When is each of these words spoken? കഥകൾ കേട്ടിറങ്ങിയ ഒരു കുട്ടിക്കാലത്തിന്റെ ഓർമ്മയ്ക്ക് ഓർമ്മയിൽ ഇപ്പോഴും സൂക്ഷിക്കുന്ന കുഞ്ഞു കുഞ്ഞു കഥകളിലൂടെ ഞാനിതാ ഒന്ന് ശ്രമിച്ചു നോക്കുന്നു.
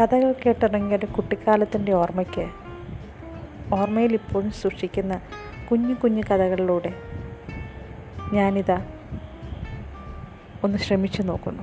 കഥകൾ 0.00 0.32
കേട്ടിറങ്ങിയ 0.32 0.96
ഒരു 0.96 1.06
കുട്ടിക്കാലത്തിന്റെ 1.06 1.92
ഓർമ്മയ്ക്ക് 1.92 2.44
ഓർമ്മയിൽ 3.74 4.12
ഇപ്പോഴും 4.12 4.50
സൂക്ഷിക്കുന്ന 4.52 5.20
കുഞ്ഞു 5.70 5.94
കുഞ്ഞു 5.94 6.22
കഥകളിലൂടെ 6.22 6.92
ഞാനിതാ 8.32 8.86
ഒന്ന് 10.64 10.78
ശ്രമിച്ചു 10.78 11.22
നോക്കുന്നു. 11.22 11.62